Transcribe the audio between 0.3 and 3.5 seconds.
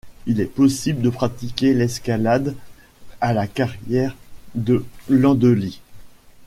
est possible de pratiquer l'escalade à la